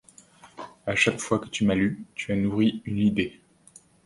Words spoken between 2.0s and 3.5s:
tu as nourri une idée.